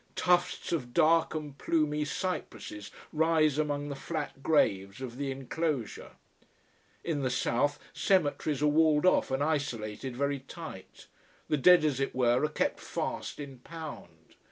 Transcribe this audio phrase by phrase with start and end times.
[0.15, 6.13] Tufts of dark and plumy cypresses rise among the flat graves of the enclosure.
[7.03, 11.05] In the south, cemeteries are walled off and isolated very tight.
[11.49, 14.33] The dead, as it were, are kept fast in pound.